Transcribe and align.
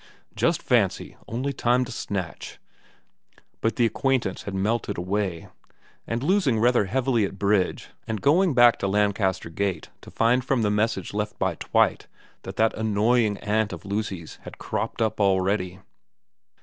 * 0.23 0.35
Just 0.43 0.63
fancy, 0.63 1.15
only 1.27 1.53
time 1.53 1.85
to 1.85 1.91
snatch' 1.91 2.57
but 3.61 3.75
the 3.75 3.85
acquaintance 3.85 4.41
had 4.41 4.55
melted 4.55 4.97
away 4.97 5.49
and 6.07 6.23
losing 6.23 6.57
rather 6.57 6.85
heavily 6.85 7.23
at 7.23 7.37
bridge, 7.37 7.89
and 8.07 8.19
going 8.19 8.55
back 8.55 8.79
to 8.79 8.87
Lancaster 8.87 9.51
Gate 9.51 9.91
to 10.01 10.09
find 10.09 10.43
from 10.43 10.63
the 10.63 10.71
message 10.71 11.13
left 11.13 11.37
by 11.37 11.53
Twite 11.53 12.07
that 12.41 12.55
that 12.55 12.73
annoying 12.73 13.37
aunt 13.41 13.71
of 13.71 13.85
Lucy's 13.85 14.39
had 14.41 14.57
cropped 14.57 15.03
up 15.03 15.19
already. 15.21 15.81